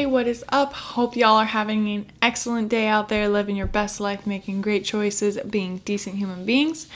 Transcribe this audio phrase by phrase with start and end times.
[0.00, 0.72] Hey, what is up?
[0.72, 4.82] Hope y'all are having an excellent day out there, living your best life, making great
[4.82, 6.86] choices, being decent human beings.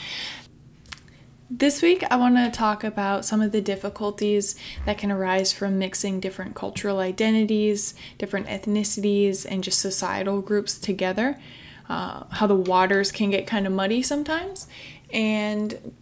[1.47, 4.55] This week, I want to talk about some of the difficulties
[4.87, 11.39] that can arise from mixing different cultural identities, different ethnicities, and just societal groups together.
[11.87, 14.65] Uh, how the waters can get kind of muddy sometimes.
[15.11, 15.93] And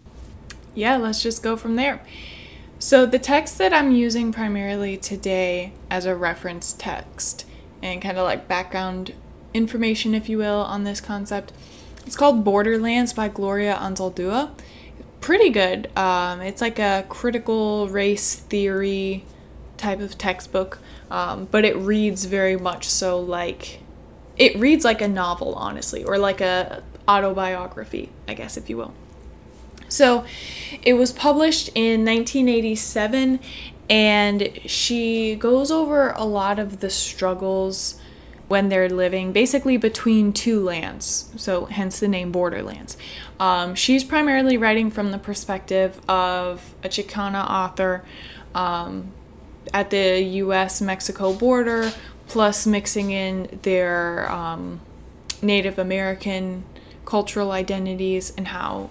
[0.74, 2.00] yeah, let's just go from there.
[2.84, 7.46] So, the text that I'm using primarily today as a reference text
[7.82, 9.14] and kind of like background
[9.54, 11.54] information, if you will, on this concept,
[12.06, 14.52] it's called Borderlands by Gloria Anzaldúa.
[15.22, 15.98] Pretty good.
[15.98, 19.24] Um, it's like a critical race theory
[19.78, 23.80] type of textbook, um, but it reads very much so like
[24.36, 28.94] it reads like a novel, honestly, or like a autobiography, I guess, if you will.
[29.94, 30.26] So
[30.82, 33.40] it was published in 1987,
[33.92, 38.00] and she goes over a lot of the struggles
[38.48, 42.98] when they're living basically between two lands, so hence the name Borderlands.
[43.40, 48.04] Um, she's primarily writing from the perspective of a Chicana author
[48.56, 49.12] um,
[49.76, 51.94] at the US Mexico border,
[52.28, 54.82] plus mixing in their um,
[55.44, 56.64] Native American
[57.06, 58.90] cultural identities and how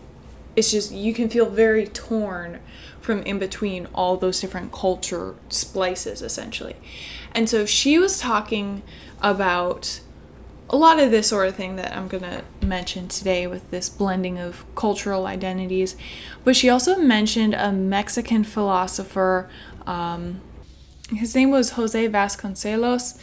[0.57, 2.61] it's just you can feel very torn
[3.01, 6.77] from in between all those different culture splices essentially.
[7.35, 8.83] And so she was talking
[9.21, 10.01] about
[10.71, 13.89] a lot of this sort of thing that I'm going to mention today with this
[13.89, 15.97] blending of cultural identities.
[16.45, 19.51] But she also mentioned a Mexican philosopher.
[19.87, 20.41] Um,
[21.11, 23.19] his name was Jose Vasconcelos.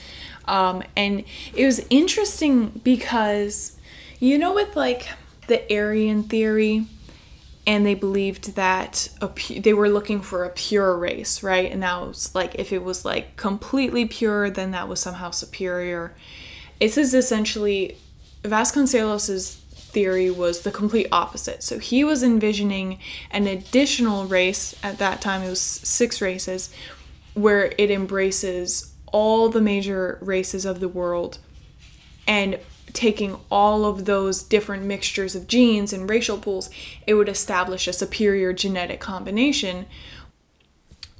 [0.45, 1.23] Um, and
[1.55, 3.77] it was interesting because,
[4.19, 5.07] you know, with like
[5.47, 6.85] the Aryan theory,
[7.65, 11.71] and they believed that pu- they were looking for a pure race, right?
[11.71, 16.15] And that was like if it was like completely pure, then that was somehow superior.
[16.79, 17.97] This is essentially
[18.43, 21.63] Vasconcelos's theory was the complete opposite.
[21.63, 22.99] So he was envisioning
[23.31, 25.41] an additional race at that time.
[25.41, 26.73] It was six races,
[27.33, 31.39] where it embraces all the major races of the world
[32.29, 32.59] and
[32.93, 36.69] taking all of those different mixtures of genes and racial pools,
[37.05, 39.85] it would establish a superior genetic combination,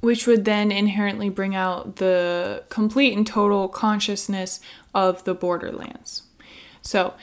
[0.00, 4.60] which would then inherently bring out the complete and total consciousness
[4.94, 6.22] of the borderlands.
[6.82, 7.14] So,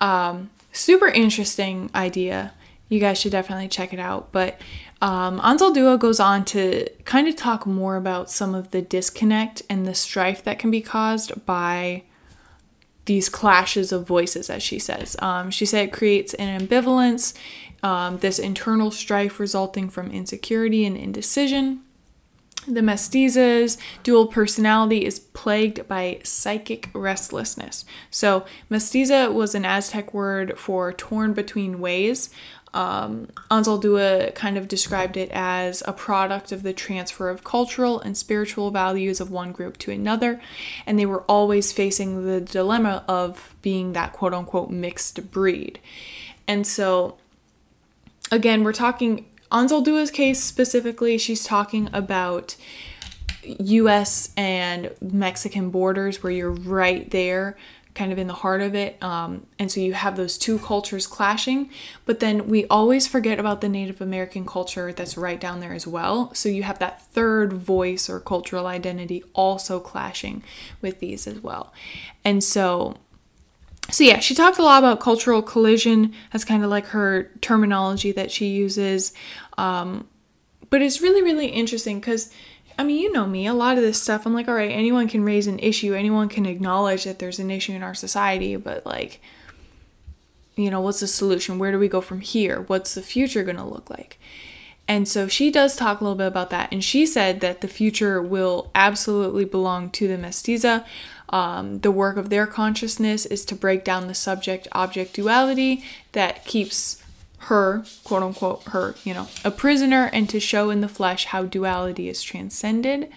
[0.00, 2.52] um, super interesting idea.
[2.88, 4.30] You guys should definitely check it out.
[4.30, 4.60] But
[5.02, 9.86] um, Anzaldúa goes on to kind of talk more about some of the disconnect and
[9.86, 12.02] the strife that can be caused by
[13.06, 15.16] these clashes of voices, as she says.
[15.20, 17.34] Um, she said it creates an ambivalence,
[17.82, 21.82] um, this internal strife resulting from insecurity and indecision.
[22.66, 27.84] The mestiza's dual personality is plagued by psychic restlessness.
[28.10, 32.30] So, mestiza was an Aztec word for torn between ways.
[32.74, 38.16] Um, Anzaldúa kind of described it as a product of the transfer of cultural and
[38.16, 40.40] spiritual values of one group to another,
[40.84, 45.78] and they were always facing the dilemma of being that quote unquote mixed breed.
[46.46, 47.16] And so,
[48.30, 52.56] again, we're talking Anzaldúa's case specifically, she's talking about
[53.42, 57.56] US and Mexican borders where you're right there
[57.96, 59.02] kind of in the heart of it.
[59.02, 61.70] Um, and so you have those two cultures clashing,
[62.04, 65.86] but then we always forget about the Native American culture that's right down there as
[65.86, 66.32] well.
[66.34, 70.44] So you have that third voice or cultural identity also clashing
[70.82, 71.72] with these as well.
[72.22, 72.98] And so
[73.90, 78.12] so yeah, she talked a lot about cultural collision as kind of like her terminology
[78.12, 79.12] that she uses.
[79.58, 80.08] Um,
[80.70, 82.32] but it's really, really interesting because
[82.78, 85.08] I mean, you know me, a lot of this stuff, I'm like, all right, anyone
[85.08, 88.84] can raise an issue, anyone can acknowledge that there's an issue in our society, but
[88.84, 89.20] like,
[90.56, 91.58] you know, what's the solution?
[91.58, 92.62] Where do we go from here?
[92.62, 94.18] What's the future going to look like?
[94.88, 96.68] And so she does talk a little bit about that.
[96.70, 100.84] And she said that the future will absolutely belong to the mestiza.
[101.28, 106.44] Um, the work of their consciousness is to break down the subject object duality that
[106.44, 107.02] keeps
[107.38, 111.44] her, quote unquote, her, you know, a prisoner and to show in the flesh how
[111.44, 113.10] duality is transcended.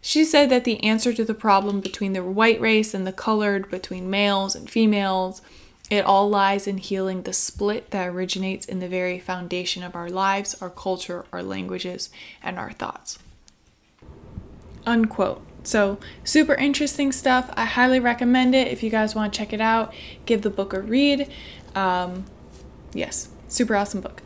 [0.00, 3.70] She said that the answer to the problem between the white race and the colored,
[3.70, 5.42] between males and females,
[5.90, 10.08] it all lies in healing the split that originates in the very foundation of our
[10.08, 12.10] lives, our culture, our languages,
[12.42, 13.18] and our thoughts.
[14.86, 15.46] Unquote.
[15.64, 17.50] So, super interesting stuff.
[17.56, 18.68] I highly recommend it.
[18.68, 19.94] If you guys want to check it out,
[20.26, 21.30] give the book a read.
[21.74, 22.24] Um,
[22.92, 24.22] yes, super awesome book.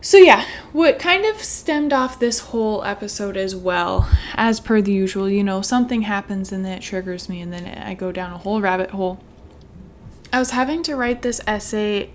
[0.00, 4.92] So, yeah, what kind of stemmed off this whole episode as well, as per the
[4.92, 8.32] usual, you know, something happens and then it triggers me and then I go down
[8.32, 9.18] a whole rabbit hole.
[10.32, 12.10] I was having to write this essay,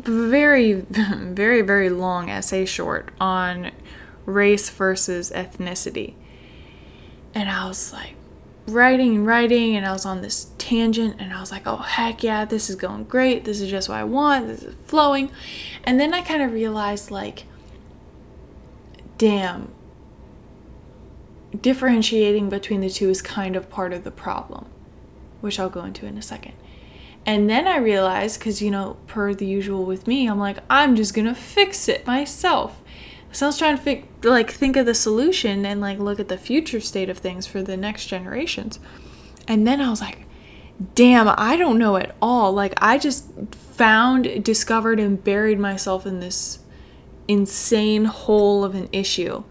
[0.00, 3.70] very, very, very long essay short on
[4.26, 6.14] race versus ethnicity.
[7.34, 8.14] And I was like,
[8.68, 12.22] writing and writing and I was on this tangent and I was like, oh heck
[12.22, 13.44] yeah, this is going great.
[13.44, 14.46] This is just what I want.
[14.46, 15.30] This is flowing.
[15.84, 17.44] And then I kind of realized like
[19.16, 19.72] damn
[21.58, 24.66] differentiating between the two is kind of part of the problem,
[25.40, 26.52] which I'll go into in a second.
[27.24, 30.94] And then I realized cuz you know, per the usual with me, I'm like I'm
[30.94, 32.82] just going to fix it myself.
[33.32, 36.28] So I was trying to think, like think of the solution and like look at
[36.28, 38.80] the future state of things for the next generations.
[39.46, 40.26] And then I was like,
[40.94, 42.52] damn, I don't know at all.
[42.52, 46.60] Like I just found, discovered and buried myself in this
[47.26, 49.44] insane hole of an issue.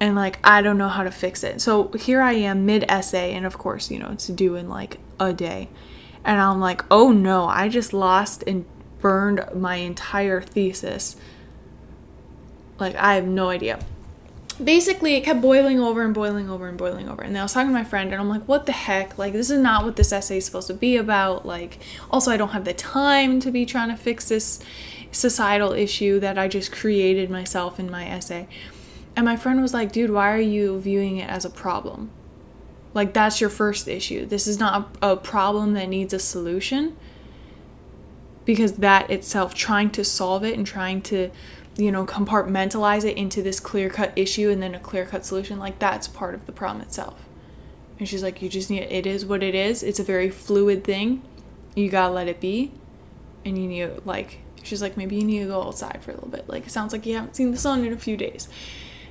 [0.00, 1.60] And like I don't know how to fix it.
[1.60, 4.98] So here I am mid essay and of course, you know, it's due in like
[5.18, 5.68] a day.
[6.24, 8.64] And I'm like, "Oh no, I just lost and
[8.98, 11.16] burned my entire thesis."
[12.78, 13.78] Like, I have no idea.
[14.62, 17.22] Basically, it kept boiling over and boiling over and boiling over.
[17.22, 19.18] And then I was talking to my friend, and I'm like, what the heck?
[19.18, 21.44] Like, this is not what this essay is supposed to be about.
[21.44, 21.78] Like,
[22.10, 24.60] also, I don't have the time to be trying to fix this
[25.10, 28.46] societal issue that I just created myself in my essay.
[29.16, 32.10] And my friend was like, dude, why are you viewing it as a problem?
[32.92, 34.24] Like, that's your first issue.
[34.26, 36.96] This is not a, a problem that needs a solution.
[38.44, 41.30] Because that itself, trying to solve it and trying to
[41.76, 45.58] you know, compartmentalize it into this clear cut issue and then a clear cut solution,
[45.58, 47.28] like that's part of the problem itself.
[47.98, 49.82] And she's like, you just need, it is what it is.
[49.82, 51.22] It's a very fluid thing.
[51.74, 52.72] You gotta let it be.
[53.44, 56.30] And you need, like, she's like, maybe you need to go outside for a little
[56.30, 56.48] bit.
[56.48, 58.48] Like, it sounds like you haven't seen the sun in a few days.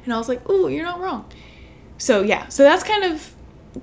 [0.04, 1.30] And I was like, oh, you're not wrong.
[1.98, 3.34] So, yeah, so that's kind of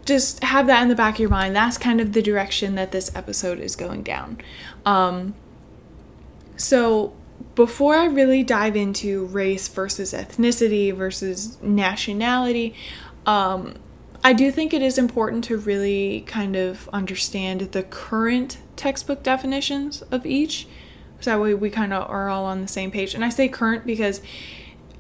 [0.05, 1.55] just have that in the back of your mind.
[1.55, 4.39] That's kind of the direction that this episode is going down.
[4.85, 5.35] Um,
[6.57, 7.15] so,
[7.55, 12.75] before I really dive into race versus ethnicity versus nationality,
[13.27, 13.75] um,
[14.23, 20.03] I do think it is important to really kind of understand the current textbook definitions
[20.11, 20.67] of each.
[21.21, 23.15] So that way we kind of are all on the same page.
[23.15, 24.21] And I say current because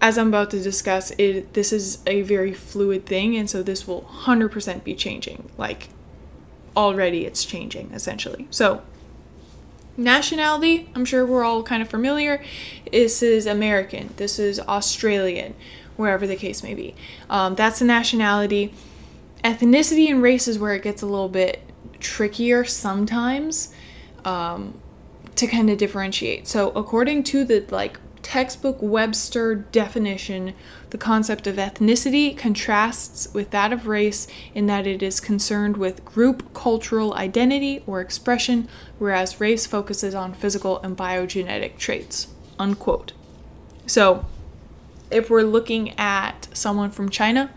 [0.00, 3.86] as I'm about to discuss, it this is a very fluid thing and so this
[3.86, 5.50] will 100% be changing.
[5.58, 5.88] Like
[6.76, 8.46] already it's changing essentially.
[8.50, 8.82] So
[9.96, 12.42] Nationality, I'm sure we're all kind of familiar.
[12.90, 15.54] This is American, this is Australian,
[15.96, 16.94] wherever the case may be.
[17.28, 18.72] Um, that's the nationality.
[19.44, 21.62] Ethnicity and race is where it gets a little bit
[21.98, 23.72] trickier sometimes
[24.24, 24.80] um,
[25.36, 26.46] to kind of differentiate.
[26.46, 30.54] So, according to the like textbook Webster definition,
[30.90, 36.04] the concept of ethnicity contrasts with that of race in that it is concerned with
[36.04, 38.68] group cultural identity or expression,
[38.98, 42.28] whereas race focuses on physical and biogenetic traits.
[42.58, 43.12] Unquote.
[43.86, 44.26] So,
[45.10, 47.50] if we're looking at someone from China,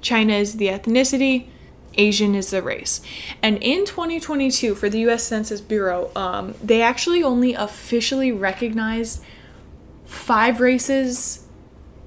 [0.00, 1.48] China is the ethnicity,
[1.96, 3.00] Asian is the race.
[3.42, 9.22] And in 2022, for the US Census Bureau, um, they actually only officially recognized
[10.14, 11.46] five races,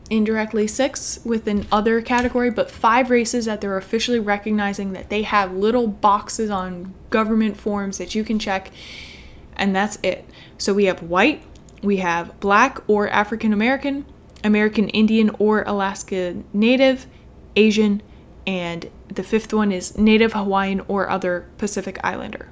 [0.10, 5.54] indirectly six within other category, but five races that they're officially recognizing that they have
[5.54, 8.72] little boxes on government forms that you can check,
[9.56, 10.26] and that's it.
[10.58, 11.44] So we have white,
[11.84, 14.06] we have black or African American,
[14.44, 17.08] American Indian or Alaska Native,
[17.56, 18.02] Asian,
[18.46, 22.50] and the fifth one is Native Hawaiian or other Pacific Islander.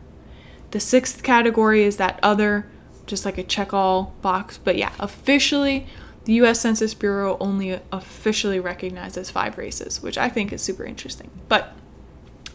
[0.72, 2.68] The sixth category is that other
[3.06, 4.58] just like a check all box.
[4.58, 5.88] But yeah, officially,
[6.26, 11.30] the US Census Bureau only officially recognizes five races, which I think is super interesting.
[11.48, 11.74] But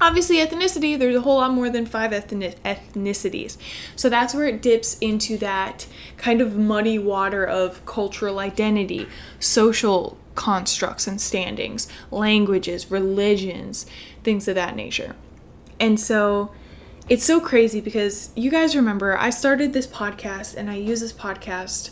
[0.00, 3.56] obviously, ethnicity, there's a whole lot more than five ethnicities.
[3.94, 9.06] So that's where it dips into that kind of muddy water of cultural identity,
[9.38, 13.86] social constructs and standings, languages, religions,
[14.24, 15.14] things of that nature.
[15.78, 16.52] And so
[17.08, 21.12] it's so crazy because you guys remember I started this podcast and I use this
[21.12, 21.90] podcast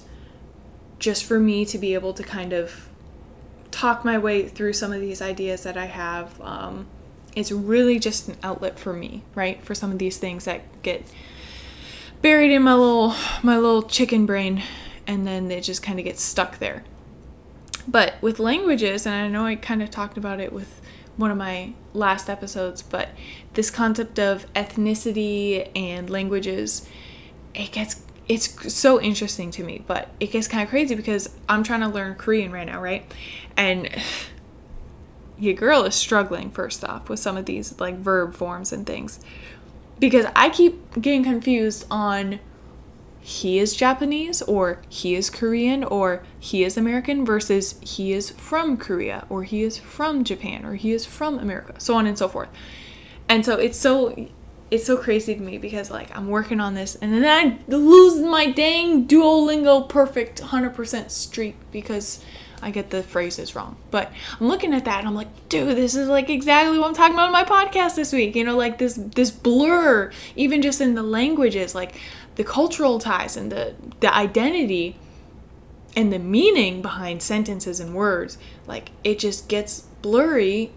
[0.99, 2.89] just for me to be able to kind of
[3.71, 6.41] talk my way through some of these ideas that I have.
[6.41, 6.87] Um,
[7.37, 9.63] it's really just an outlet for me, right?
[9.65, 11.05] For some of these things that get
[12.21, 14.63] buried in my little my little chicken brain
[15.07, 16.85] and then it just kind of gets stuck there.
[17.89, 20.81] But with languages, and I know I kind of talked about it with
[21.19, 23.11] one of my last episodes, but
[23.55, 26.89] this concept of ethnicity and languages,
[27.55, 31.63] it gets it's so interesting to me, but it gets kind of crazy because I'm
[31.63, 33.11] trying to learn Korean right now, right?
[33.57, 33.89] And
[35.39, 39.21] your girl is struggling first off with some of these like verb forms and things
[39.99, 42.41] because I keep getting confused on
[43.21, 48.77] he is Japanese or he is Korean or he is American versus he is from
[48.77, 52.29] Korea or he is from Japan or he is from America, so on and so
[52.29, 52.49] forth.
[53.29, 54.29] And so it's so
[54.71, 58.21] it's so crazy to me because like I'm working on this and then I lose
[58.21, 62.23] my dang Duolingo perfect 100% streak because
[62.61, 63.77] I get the phrases wrong.
[63.91, 66.95] But I'm looking at that and I'm like, dude, this is like exactly what I'm
[66.95, 68.35] talking about in my podcast this week.
[68.35, 71.95] You know, like this this blur, even just in the languages, like
[72.39, 74.97] the cultural ties and the the identity
[75.97, 78.39] and the meaning behind sentences and words.
[78.67, 80.71] Like it just gets blurry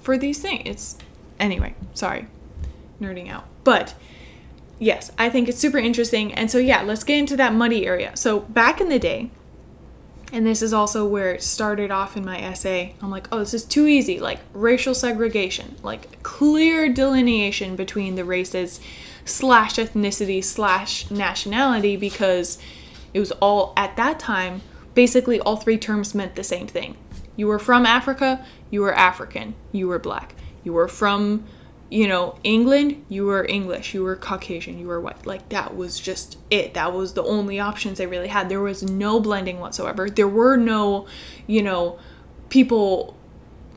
[0.00, 0.62] for these things.
[0.66, 0.98] It's
[1.38, 2.26] anyway, sorry.
[3.00, 3.44] Nerding out.
[3.62, 3.94] But
[4.80, 6.34] yes, I think it's super interesting.
[6.34, 8.10] And so yeah, let's get into that muddy area.
[8.16, 9.30] So back in the day,
[10.32, 12.94] and this is also where it started off in my essay.
[13.02, 14.18] I'm like, oh, this is too easy.
[14.18, 18.80] Like racial segregation, like clear delineation between the races
[19.24, 22.58] slash ethnicity slash nationality because
[23.12, 24.62] it was all at that time
[24.94, 26.96] basically all three terms meant the same thing.
[27.36, 30.34] You were from Africa, you were African, you were black.
[30.64, 31.44] You were from
[31.92, 35.26] you know, England, you were English, you were Caucasian, you were white.
[35.26, 36.72] Like that was just it.
[36.72, 38.48] That was the only options they really had.
[38.48, 40.08] There was no blending whatsoever.
[40.08, 41.06] There were no,
[41.46, 41.98] you know,
[42.48, 43.14] people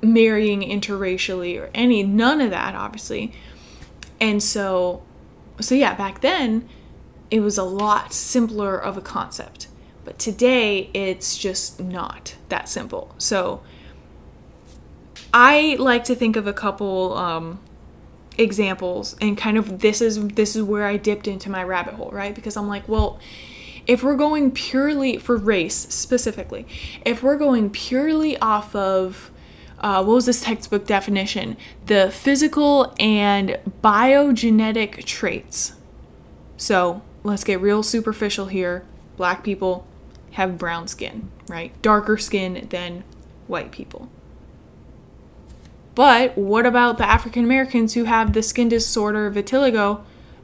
[0.01, 3.33] marrying interracially or any none of that obviously.
[4.21, 5.03] And so
[5.59, 6.69] so yeah, back then
[7.29, 9.67] it was a lot simpler of a concept.
[10.05, 13.13] But today it's just not that simple.
[13.17, 13.61] So
[15.33, 17.59] I like to think of a couple um,
[18.37, 22.09] examples and kind of this is this is where I dipped into my rabbit hole,
[22.11, 22.33] right?
[22.33, 23.19] Because I'm like, well,
[23.87, 26.65] if we're going purely for race specifically,
[27.05, 29.31] if we're going purely off of
[29.79, 31.57] uh, what was this textbook definition?
[31.85, 35.73] The physical and biogenetic traits.
[36.57, 38.85] So let's get real superficial here.
[39.17, 39.85] Black people
[40.31, 41.79] have brown skin, right?
[41.81, 43.03] Darker skin than
[43.47, 44.09] white people.
[45.95, 50.01] But what about the African Americans who have the skin disorder vitiligo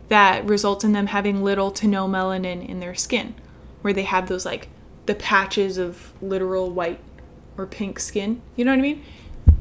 [0.08, 3.36] that results in them having little to no melanin in their skin,
[3.82, 4.70] where they have those like
[5.06, 7.02] the patches of literal white
[7.58, 8.42] or pink skin?
[8.56, 9.04] You know what I mean?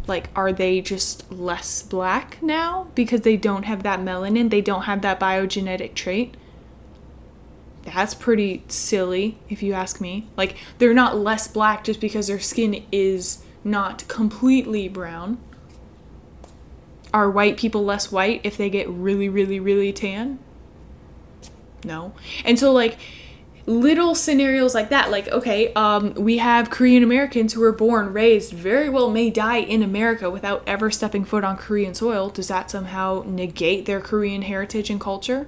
[0.07, 4.51] Like, are they just less black now because they don't have that melanin?
[4.51, 6.37] They don't have that biogenetic trait?
[7.83, 10.29] That's pretty silly, if you ask me.
[10.37, 15.39] Like, they're not less black just because their skin is not completely brown
[17.13, 20.39] are white people less white if they get really, really, really tan?
[21.85, 22.13] No.
[22.45, 22.99] And so, like,
[23.67, 28.53] little scenarios like that, like, okay, um, we have Korean Americans who were born, raised,
[28.53, 32.29] very well may die in America without ever stepping foot on Korean soil.
[32.29, 35.47] Does that somehow negate their Korean heritage and culture?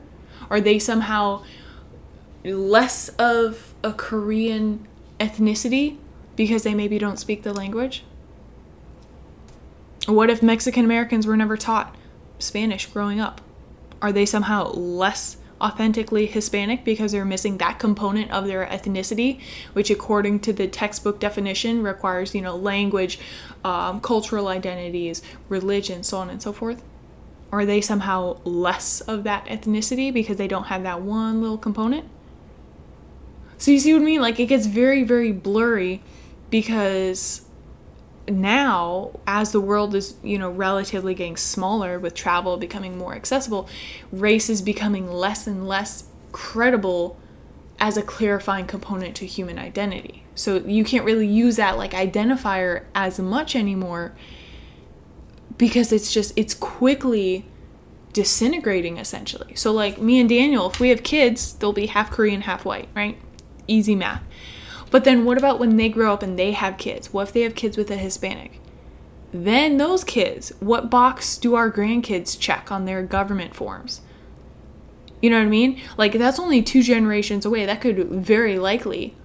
[0.51, 1.43] Are they somehow
[2.45, 4.87] less of a Korean
[5.19, 5.99] ethnicity
[6.37, 8.05] because they maybe don't speak the language?
[10.07, 11.95] What if Mexican Americans were never taught
[12.39, 13.41] Spanish growing up?
[14.01, 19.41] Are they somehow less authentically Hispanic because they're missing that component of their ethnicity,
[19.75, 23.21] which, according to the textbook definition, requires, you know, language,
[23.63, 26.83] um, cultural identities, religion, so on and so forth?
[27.53, 32.09] Are they somehow less of that ethnicity because they don't have that one little component?
[33.57, 34.21] So, you see what I mean?
[34.21, 36.03] Like, it gets very, very blurry
[36.51, 37.43] because
[38.29, 43.69] now as the world is you know relatively getting smaller with travel becoming more accessible
[44.13, 47.19] race is becoming less and less credible
[47.83, 50.23] as a clarifying component to human identity.
[50.37, 54.15] So you can't really use that like identifier as much anymore
[55.59, 57.45] because it's just it's quickly
[58.13, 59.57] disintegrating essentially.
[59.57, 62.89] So like me and daniel if we have kids they'll be half korean half white
[62.95, 63.19] right?
[63.67, 64.23] Easy math
[64.93, 67.13] but then what about when they grow up and they have kids?
[67.13, 68.61] What if they have kids with a Hispanic?
[69.33, 74.03] Then those kids, what box do our grandkids check on their government forms?
[75.23, 75.81] You know what I mean?
[75.97, 77.65] Like that's only two generations away.
[77.65, 79.17] That could very likely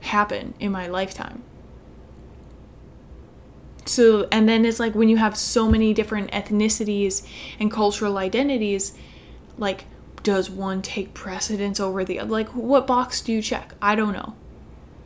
[0.00, 1.44] happen in my lifetime.
[3.86, 7.24] So, and then it's like when you have so many different ethnicities
[7.60, 8.94] and cultural identities,
[9.58, 9.84] like,
[10.24, 12.30] does one take precedence over the other?
[12.30, 13.74] Like, what box do you check?
[13.80, 14.34] I don't know.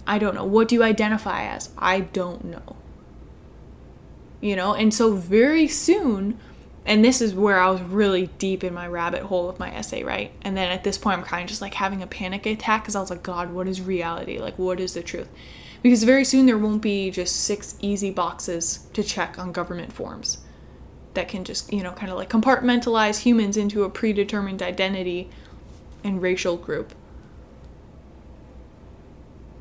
[0.09, 0.45] I don't know.
[0.45, 1.71] What do you identify as?
[1.79, 2.77] I don't know.
[4.41, 6.39] You know, and so very soon
[6.89, 10.03] and this is where I was really deep in my rabbit hole of my essay,
[10.03, 10.33] right?
[10.41, 12.97] And then at this point, I'm kind of just like having a panic attack because
[12.97, 14.39] I was like, God, what is reality?
[14.39, 15.29] Like, what is the truth?
[15.83, 20.39] Because very soon there won't be just six easy boxes to check on government forms
[21.13, 25.29] that can just, you know, kind of like compartmentalize humans into a predetermined identity
[26.03, 26.95] and racial group.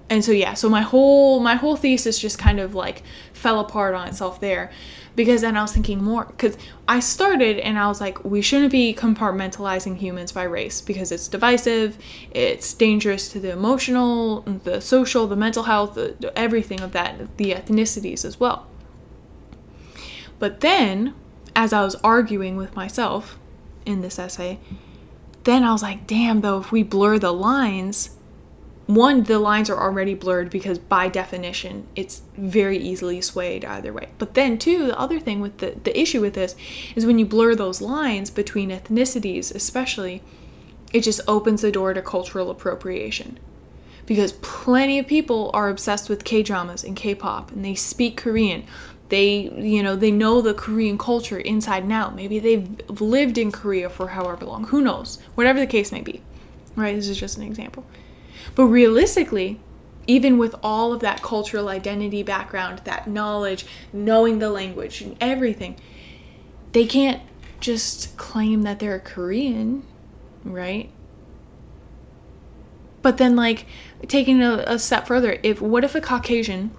[0.09, 3.93] And so yeah, so my whole my whole thesis just kind of like fell apart
[3.93, 4.71] on itself there
[5.17, 8.71] because then I was thinking more because I started and I was like, we shouldn't
[8.71, 11.97] be compartmentalizing humans by race because it's divisive,
[12.31, 17.51] it's dangerous to the emotional, the social, the mental health, the, everything of that, the
[17.51, 18.67] ethnicities as well.
[20.37, 21.15] But then,
[21.55, 23.39] as I was arguing with myself
[23.87, 24.59] in this essay,
[25.45, 28.11] then I was like, damn, though, if we blur the lines,
[28.87, 34.07] one, the lines are already blurred because by definition, it's very easily swayed either way.
[34.17, 36.55] But then, two, the other thing with the, the issue with this
[36.95, 40.23] is when you blur those lines between ethnicities, especially,
[40.93, 43.37] it just opens the door to cultural appropriation.
[44.05, 48.15] Because plenty of people are obsessed with K dramas and K pop and they speak
[48.15, 48.63] Korean.
[49.09, 52.15] They, you know, they know the Korean culture inside and out.
[52.15, 54.65] Maybe they've lived in Korea for however long.
[54.65, 55.19] Who knows?
[55.35, 56.21] Whatever the case may be.
[56.77, 56.95] Right?
[56.95, 57.85] This is just an example.
[58.55, 59.59] But realistically,
[60.07, 65.77] even with all of that cultural identity background, that knowledge, knowing the language and everything,
[66.71, 67.21] they can't
[67.59, 69.83] just claim that they're Korean,
[70.43, 70.89] right?
[73.01, 73.65] But then, like,
[74.07, 76.71] taking a, a step further, if what if a Caucasian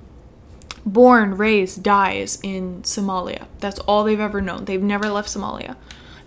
[0.84, 3.46] born, raised, dies in Somalia?
[3.60, 4.64] That's all they've ever known.
[4.64, 5.76] They've never left Somalia.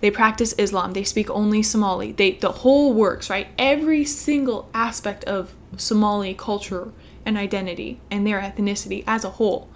[0.01, 0.93] They practice Islam.
[0.93, 2.11] They speak only Somali.
[2.11, 3.47] They the whole works, right?
[3.57, 6.91] Every single aspect of Somali culture
[7.25, 9.69] and identity and their ethnicity as a whole.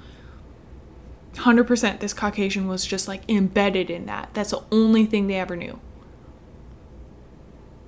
[1.35, 4.29] 100% this Caucasian was just like embedded in that.
[4.33, 5.79] That's the only thing they ever knew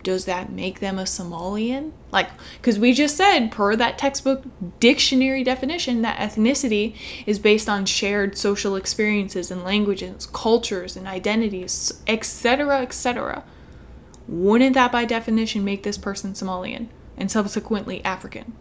[0.03, 1.91] does that make them a Somalian?
[2.11, 4.45] Like, because we just said, per that textbook
[4.79, 12.01] dictionary definition, that ethnicity is based on shared social experiences and languages, cultures and identities,
[12.07, 13.43] etc., etc.
[14.27, 18.53] Wouldn't that by definition make this person Somalian and subsequently African?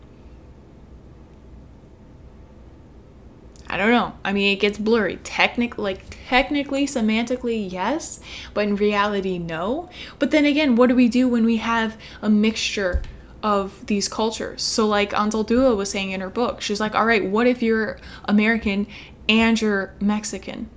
[3.77, 4.15] I don't know.
[4.25, 5.19] I mean, it gets blurry.
[5.23, 8.21] Technic like technically, semantically, yes,
[8.55, 9.91] but in reality, no.
[10.19, 13.03] But then again, what do we do when we have a mixture
[13.43, 14.63] of these cultures?
[14.63, 17.99] So, like Anzaldúa was saying in her book, she's like, all right, what if you're
[18.25, 18.87] American
[19.29, 20.71] and you're Mexican?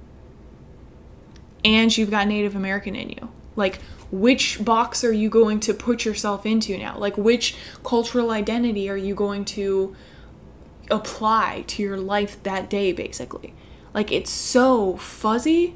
[1.63, 3.29] And you've got Native American in you.
[3.55, 3.79] Like,
[4.11, 6.97] which box are you going to put yourself into now?
[6.97, 9.95] Like, which cultural identity are you going to
[10.89, 13.53] apply to your life that day, basically.
[13.93, 15.75] Like it's so fuzzy.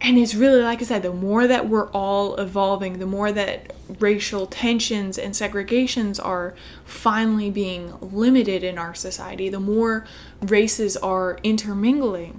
[0.00, 3.72] And it's really, like I said, the more that we're all evolving, the more that
[3.98, 10.06] racial tensions and segregations are finally being limited in our society, the more
[10.42, 12.38] races are intermingling,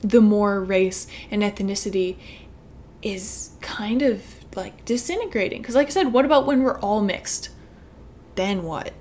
[0.00, 2.16] the more race and ethnicity
[3.02, 4.22] is kind of
[4.56, 5.60] like disintegrating.
[5.60, 7.50] Because, like I said, what about when we're all mixed?
[8.34, 8.94] Then what?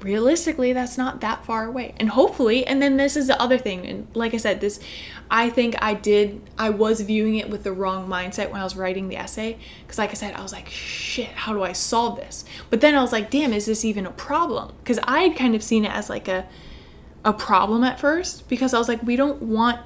[0.00, 1.94] Realistically that's not that far away.
[1.98, 4.80] And hopefully and then this is the other thing and like i said this
[5.30, 8.76] i think i did i was viewing it with the wrong mindset when i was
[8.76, 12.16] writing the essay because like i said i was like shit how do i solve
[12.16, 12.44] this?
[12.70, 14.74] But then i was like damn is this even a problem?
[14.82, 16.46] Because i had kind of seen it as like a
[17.24, 19.80] a problem at first because i was like we don't want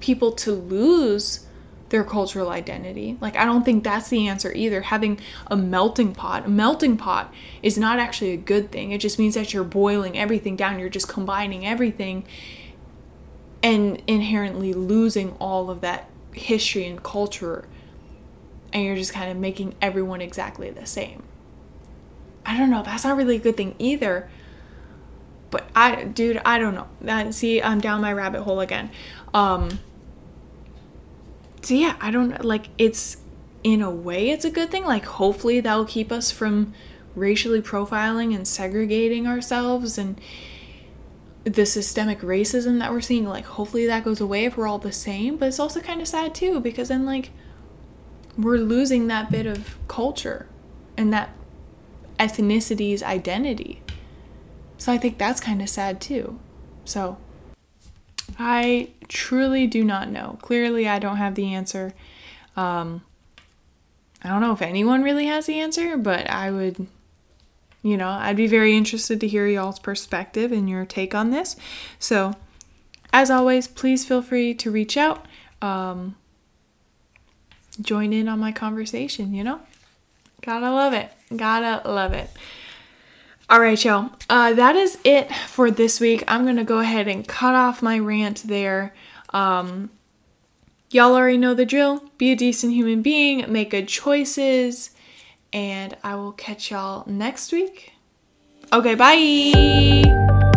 [0.00, 1.46] people to lose
[1.90, 3.18] their cultural identity.
[3.20, 4.82] Like, I don't think that's the answer either.
[4.82, 8.92] Having a melting pot, a melting pot is not actually a good thing.
[8.92, 12.24] It just means that you're boiling everything down, you're just combining everything
[13.62, 17.66] and inherently losing all of that history and culture.
[18.72, 21.24] And you're just kind of making everyone exactly the same.
[22.46, 22.82] I don't know.
[22.82, 24.30] That's not really a good thing either.
[25.50, 26.86] But I, dude, I don't know.
[27.00, 28.90] That see, I'm down my rabbit hole again.
[29.34, 29.80] Um,
[31.62, 33.18] so yeah, I don't like it's
[33.62, 34.84] in a way it's a good thing.
[34.84, 36.72] Like hopefully that'll keep us from
[37.14, 40.20] racially profiling and segregating ourselves and
[41.44, 43.26] the systemic racism that we're seeing.
[43.26, 45.36] Like hopefully that goes away if we're all the same.
[45.36, 47.30] But it's also kind of sad too because then like
[48.38, 50.46] we're losing that bit of culture
[50.96, 51.30] and that
[52.18, 53.82] ethnicity's identity.
[54.78, 56.38] So i think that's kind of sad too.
[56.84, 57.18] So
[58.42, 60.38] I truly do not know.
[60.40, 61.92] Clearly, I don't have the answer.
[62.56, 63.02] Um,
[64.24, 66.86] I don't know if anyone really has the answer, but I would,
[67.82, 71.54] you know, I'd be very interested to hear y'all's perspective and your take on this.
[71.98, 72.32] So,
[73.12, 75.26] as always, please feel free to reach out.
[75.60, 76.16] Um,
[77.82, 79.60] join in on my conversation, you know?
[80.40, 81.10] Gotta love it.
[81.36, 82.30] Gotta love it.
[83.50, 84.10] All right, y'all.
[84.28, 86.22] Uh, that is it for this week.
[86.28, 88.94] I'm going to go ahead and cut off my rant there.
[89.30, 89.90] Um,
[90.92, 92.04] y'all already know the drill.
[92.16, 94.90] Be a decent human being, make good choices,
[95.52, 97.92] and I will catch y'all next week.
[98.72, 100.49] Okay, bye.